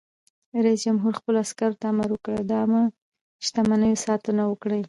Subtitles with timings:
[0.65, 2.83] رئیس جمهور خپلو عسکرو ته امر وکړ؛ د عامه
[3.45, 4.79] شتمنیو ساتنه وکړئ!